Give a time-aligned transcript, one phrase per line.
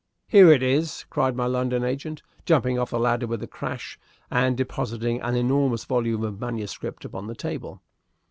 [0.27, 3.99] "Here it is!" cried my London agent, jumping off the ladder with a crash,
[4.31, 7.83] and depositing an enormous volume of manuscript upon the table.